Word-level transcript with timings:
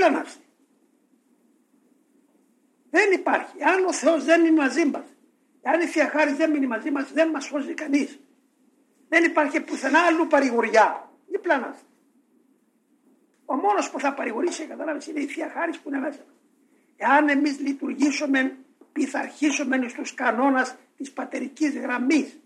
πλανάστε. 0.00 0.40
Δεν 2.90 3.12
υπάρχει. 3.12 3.62
Αν 3.62 3.84
ο 3.84 3.92
Θεός 3.92 4.24
δεν 4.24 4.44
είναι 4.44 4.60
μαζί 4.60 4.84
μας, 4.84 5.04
αν 5.62 5.80
η 5.80 5.86
Θεία 5.86 6.08
Χάρη 6.08 6.32
δεν 6.32 6.50
μείνει 6.50 6.66
μαζί 6.66 6.90
μας, 6.90 7.12
δεν 7.12 7.30
μας 7.30 7.44
σώζει 7.44 7.74
κανείς. 7.74 8.18
Δεν 9.08 9.24
υπάρχει 9.24 9.60
πουθενά 9.60 10.00
αλλού 10.00 10.26
παρηγοριά. 10.26 11.10
Δεν 11.30 11.40
πλανάστε. 11.40 11.84
Ο 13.44 13.54
μόνος 13.54 13.90
που 13.90 14.00
θα 14.00 14.14
παρηγορήσει, 14.14 14.66
καταλάβεις, 14.66 15.06
είναι 15.06 15.20
η 15.20 15.26
Θεία 15.26 15.50
Χάρη 15.54 15.72
που 15.72 15.88
είναι 15.88 15.98
μέσα. 15.98 16.24
Εάν 16.96 17.28
εμείς 17.28 17.60
λειτουργήσουμε, 17.60 18.56
πειθαρχήσουμε 18.92 19.88
στους 19.88 20.14
κανόνας 20.14 20.76
της 20.96 21.12
πατερικής 21.12 21.76
γραμμής 21.76 22.40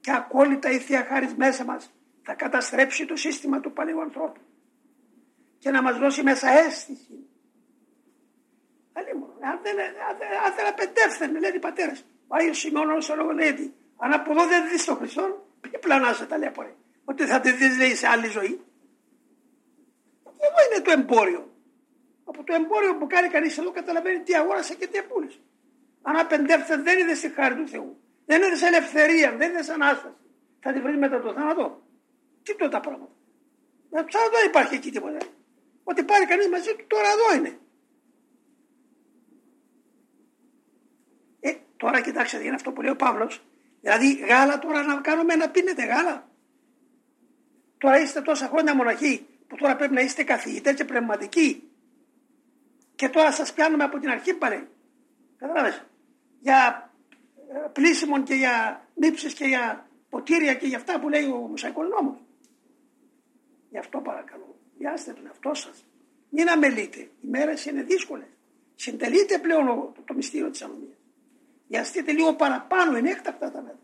και 0.00 0.12
ακόλυτα 0.12 0.70
η 0.70 0.78
Θεία 0.78 1.04
Χάρη 1.04 1.28
μέσα 1.36 1.64
μας 1.64 1.92
θα 2.22 2.34
καταστρέψει 2.34 3.06
το 3.06 3.16
σύστημα 3.16 3.60
του 3.60 3.72
παλαιού 3.72 4.00
ανθρώπου 4.00 4.40
και 5.64 5.70
να 5.70 5.82
μας 5.82 5.98
δώσει 5.98 6.22
μέσα 6.22 6.48
αίσθηση. 6.48 7.16
Αν 9.40 9.58
δεν, 9.62 9.78
αν 10.46 10.54
δεν 10.56 10.66
απεντεύθαινε, 10.66 11.38
λένε 11.38 11.56
οι 11.56 11.58
πατέρες. 11.58 12.04
Ο 12.26 12.36
Άγιος 12.36 12.58
Σιμώνος 12.58 13.08
ο 13.08 13.14
λόγο 13.14 13.32
λέει 13.32 13.74
αν 13.96 14.12
από 14.12 14.30
εδώ 14.30 14.46
δεν 14.46 14.68
δεις 14.68 14.84
τον 14.84 14.96
Χριστό, 14.96 15.46
τι 15.60 15.78
πλανάσαι 15.78 16.26
τα 16.26 16.38
λέει 16.38 16.52
Ότι 17.04 17.26
θα 17.26 17.40
τη 17.40 17.50
δεις 17.52 17.78
λέει 17.78 17.94
σε 17.94 18.06
άλλη 18.06 18.28
ζωή. 18.28 18.64
Εδώ 20.46 20.60
είναι 20.66 20.84
το 20.84 20.90
εμπόριο. 20.90 21.42
Από 22.24 22.44
το 22.44 22.54
εμπόριο 22.54 22.96
που 22.96 23.06
κάνει 23.06 23.28
κανείς 23.28 23.58
εδώ 23.58 23.70
καταλαβαίνει 23.70 24.20
τι 24.22 24.34
αγόρασε 24.34 24.74
και 24.74 24.86
τι 24.86 24.98
επούλησε. 24.98 25.38
Αν 26.02 26.16
απεντεύθεν 26.16 26.82
δεν 26.82 26.98
είδες 26.98 27.18
στη 27.18 27.28
χάρη 27.28 27.54
του 27.54 27.68
Θεού. 27.68 28.00
Δεν 28.26 28.42
είδες 28.42 28.62
ελευθερία, 28.62 29.36
δεν 29.36 29.50
είδες 29.50 29.68
ανάσταση. 29.68 30.16
Θα 30.60 30.72
τη 30.72 30.80
βρεις 30.80 30.96
μετά 30.96 31.20
το 31.20 31.32
θάνατο. 31.32 31.82
Τι 32.42 32.56
τότε 32.56 32.70
τα 32.70 32.80
πράγματα. 32.80 33.12
Να 33.90 34.04
ψάχνω 34.04 34.28
δεν 34.30 34.46
υπάρχει 34.46 34.74
εκεί 34.74 34.90
τίποτα. 34.90 35.18
Ότι 35.84 36.04
πάρει 36.04 36.26
κανείς 36.26 36.48
μαζί 36.48 36.74
του 36.76 36.84
τώρα 36.86 37.08
εδώ 37.08 37.38
είναι. 37.38 37.58
Ε, 41.40 41.54
τώρα 41.76 42.00
κοιτάξτε 42.00 42.44
είναι 42.44 42.54
αυτό 42.54 42.72
που 42.72 42.82
λέει 42.82 42.92
ο 42.92 42.96
Παύλος. 42.96 43.42
Δηλαδή 43.80 44.14
γάλα 44.14 44.58
τώρα 44.58 44.82
να 44.82 45.00
κάνουμε 45.00 45.34
να 45.34 45.50
πίνετε 45.50 45.84
γάλα. 45.84 46.28
Τώρα 47.78 48.00
είστε 48.00 48.20
τόσα 48.20 48.46
χρόνια 48.46 48.74
μοναχοί 48.74 49.26
που 49.46 49.56
τώρα 49.56 49.76
πρέπει 49.76 49.94
να 49.94 50.00
είστε 50.00 50.24
καθηγητές 50.24 50.74
και 50.74 50.84
πνευματικοί. 50.84 51.68
Και 52.94 53.08
τώρα 53.08 53.32
σας 53.32 53.52
πιάνουμε 53.52 53.84
από 53.84 53.98
την 53.98 54.10
αρχή 54.10 54.34
πάλι. 54.34 54.68
Καταλάβες. 55.36 55.84
Για 56.40 56.90
ε, 57.48 57.68
πλήσιμον 57.72 58.22
και 58.24 58.34
για 58.34 58.86
νύψεις 58.94 59.34
και 59.34 59.44
για 59.44 59.88
ποτήρια 60.08 60.54
και 60.54 60.66
για 60.66 60.76
αυτά 60.76 61.00
που 61.00 61.08
λέει 61.08 61.24
ο 61.24 61.36
Μουσαϊκός 61.36 61.88
νόμος. 61.88 62.16
Γι' 63.70 63.78
αυτό 63.78 64.00
παρακαλώ. 64.00 64.53
Βιάστε 64.78 65.12
τον 65.12 65.26
εαυτό 65.26 65.54
σας. 65.54 65.84
Μην 66.30 66.48
αμελείτε. 66.48 67.00
Οι 67.00 67.26
μέρες 67.28 67.64
είναι 67.66 67.82
δύσκολες. 67.82 68.28
Συντελείτε 68.74 69.38
πλέον 69.38 69.66
το, 69.66 70.02
το 70.04 70.14
μυστήριο 70.14 70.50
της 70.50 70.62
ανομίας. 70.62 70.96
Βιαστείτε 71.68 72.12
λίγο 72.12 72.34
παραπάνω, 72.34 72.96
είναι 72.96 73.10
έκτακτα 73.10 73.50
τα 73.50 73.60
μέτρα. 73.60 73.78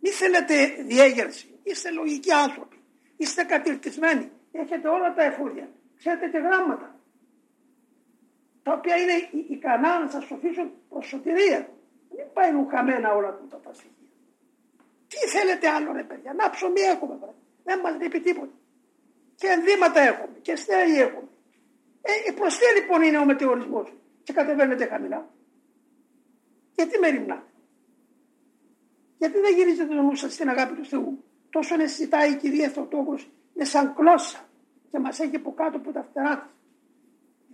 Μην 0.00 0.12
θέλετε 0.12 0.54
διέγερση. 0.82 1.58
Είστε 1.62 1.90
λογικοί 1.90 2.32
άνθρωποι. 2.32 2.76
Είστε 3.16 3.42
κατηρτισμένοι. 3.44 4.30
Έχετε 4.52 4.88
όλα 4.88 5.14
τα 5.14 5.22
εφόδια. 5.22 5.68
Ξέρετε 5.98 6.28
και 6.28 6.38
γράμματα. 6.38 7.00
Τα 8.62 8.72
οποία 8.72 8.96
είναι 8.96 9.28
ικανά 9.48 9.98
να 9.98 10.10
σας 10.10 10.24
σοφήσουν 10.24 10.72
προς 10.88 11.06
σωτηρία. 11.06 11.68
Μην 12.16 12.26
πάει 12.32 12.50
χαμένα 12.70 13.14
όλα 13.14 13.40
τα, 13.50 13.60
τα 13.60 13.72
στοιχεία. 13.72 13.92
Τι 15.08 15.16
θέλετε 15.16 15.68
άλλο 15.68 15.92
ρε 15.92 16.02
παιδιά. 16.02 16.34
Να 16.34 16.50
ψωμί 16.50 16.80
έχουμε. 16.80 17.18
Δεν 17.64 17.80
μας 17.80 17.96
λείπει 18.00 18.20
τίποτα. 18.20 18.52
Και 19.36 19.46
ενδύματα 19.46 20.00
έχουμε. 20.00 20.38
Και 20.42 20.56
στέγη 20.56 21.00
έχουμε. 21.00 21.28
Ε, 22.02 22.32
προς 22.32 22.58
τι 22.58 22.80
λοιπόν 22.80 23.02
είναι 23.02 23.18
ο 23.18 23.24
μετεωρισμός. 23.24 23.92
Και 24.22 24.32
κατεβαίνετε 24.32 24.86
χαμηλά. 24.86 25.30
Γιατί 26.74 26.98
με 26.98 27.08
ρημνάτε. 27.08 27.50
Γιατί 29.18 29.38
δεν 29.38 29.54
γυρίζετε 29.54 29.94
το 29.94 30.02
νου 30.02 30.16
σας 30.16 30.32
στην 30.32 30.48
αγάπη 30.48 30.74
του 30.74 30.84
Θεού. 30.84 31.24
Τόσο 31.50 31.80
αισθητάει 31.80 32.32
η 32.32 32.36
κυρία 32.36 32.68
Θεοτόκος 32.68 33.30
είναι 33.56 33.64
σαν 33.64 33.94
κλώσσα 33.94 34.48
και 34.90 34.98
μας 34.98 35.20
έχει 35.20 35.36
από 35.36 35.54
κάτω 35.54 35.76
από 35.76 35.92
τα 35.92 36.02
φτερά 36.02 36.36
της. 36.38 36.50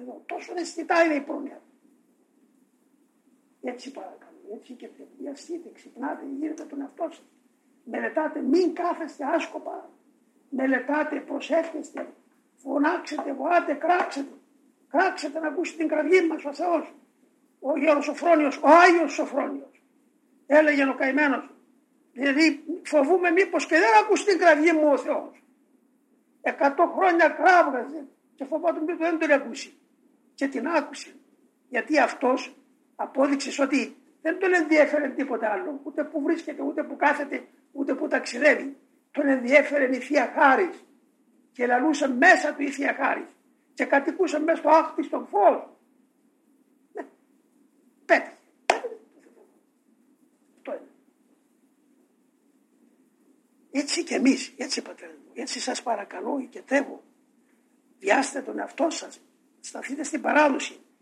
Εδώ 0.02 0.22
τόσο 0.26 0.52
αισθητά 0.56 1.04
είναι 1.04 1.14
η 1.14 1.20
πρόνοια. 1.20 1.62
Έτσι 3.62 3.90
παρακαλώ, 3.90 4.38
έτσι 4.54 4.72
και 4.72 4.88
βιαστείτε, 5.18 5.70
ξυπνάτε, 5.74 6.24
γύρετε 6.38 6.64
τον 6.64 6.80
εαυτό 6.80 7.08
σας. 7.10 7.24
Μελετάτε, 7.84 8.40
μην 8.40 8.74
κάθεστε 8.74 9.24
άσκοπα. 9.24 9.90
Μελετάτε, 10.54 11.16
προσεύχεστε, 11.20 12.06
φωνάξετε, 12.56 13.32
βοάτε, 13.32 13.74
κράξετε. 13.74 14.34
Κράξετε 14.88 15.38
να 15.38 15.48
ακούσει 15.48 15.76
την 15.76 15.88
κραυγή 15.88 16.26
μας 16.26 16.44
ο 16.44 16.52
Θεός. 16.54 16.94
Ο 17.60 17.78
Γέρος 17.78 18.04
Σοφρόνιος, 18.04 18.56
ο 18.56 18.68
Άγιος 18.68 19.12
Σοφρόνιος. 19.12 19.82
Έλεγε 20.46 20.88
ο 20.88 20.94
καημένος. 20.94 21.50
Δηλαδή 22.12 22.64
φοβούμαι 22.82 23.30
μήπως 23.30 23.66
και 23.66 23.74
δεν 23.74 23.90
ακούσει 24.02 24.24
την 24.24 24.38
κραυγή 24.38 24.72
μου 24.72 24.88
ο 24.92 24.98
Θεός. 24.98 25.42
Εκατό 26.42 26.94
χρόνια 26.96 27.28
κράβγαζε 27.28 28.06
και 28.34 28.44
φοβόταν 28.44 28.82
ότι 28.82 28.92
δεν 28.92 29.18
τον 29.18 29.30
ακούσει. 29.30 29.78
Και 30.34 30.48
την 30.48 30.68
άκουσε. 30.68 31.14
Γιατί 31.68 31.98
αυτός 31.98 32.56
απόδειξε 32.96 33.62
ότι 33.62 33.96
δεν 34.22 34.38
τον 34.38 34.54
ενδιαφέρε 34.54 35.08
τίποτα 35.08 35.50
άλλο. 35.50 35.80
Ούτε 35.82 36.04
που 36.04 36.22
βρίσκεται, 36.22 36.62
ούτε 36.62 36.82
που 36.82 36.96
κάθεται, 36.96 37.44
ούτε 37.72 37.94
που 37.94 38.08
ταξιδεύει. 38.08 38.76
Τον 39.12 39.28
ενδιέφερε 39.28 39.96
η 39.96 40.00
Θεία 40.00 40.32
Χάρης. 40.36 40.84
Και 41.52 41.66
λαλούσε 41.66 42.08
μέσα 42.08 42.54
του 42.54 42.62
η 42.62 42.70
Θεία 42.70 42.94
Χάρης. 42.94 43.28
Και 43.74 43.84
κατοικούσε 43.84 44.38
μέσα 44.38 44.58
στο 44.58 44.68
άχτιστο 44.68 45.28
φως. 45.30 45.68
Ναι. 46.92 47.06
Πέτυχε. 48.04 48.36
Έτσι 53.72 54.04
και 54.04 54.14
εμείς, 54.14 54.52
έτσι 54.56 54.82
πατέρα 54.82 55.12
μου, 55.12 55.30
έτσι 55.34 55.60
σας 55.60 55.82
παρακαλώ 55.82 56.46
και 56.50 56.62
τεύω. 56.62 57.02
Βιάστε 57.98 58.42
τον 58.42 58.58
εαυτό 58.58 58.90
σας, 58.90 59.20
σταθείτε 59.60 60.02
στην 60.02 60.20
παράδοση. 60.20 60.80